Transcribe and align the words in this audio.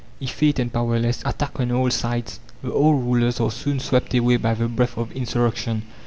Effete 0.19 0.57
and 0.57 0.73
powerless, 0.73 1.21
attacked 1.27 1.59
on 1.59 1.71
all 1.71 1.91
sides, 1.91 2.39
the 2.63 2.73
old 2.73 3.03
rulers 3.05 3.39
are 3.39 3.51
soon 3.51 3.79
swept 3.79 4.15
away 4.15 4.37
by 4.37 4.55
the 4.55 4.67
breath 4.67 4.97
of 4.97 5.11
insurrection. 5.11 5.83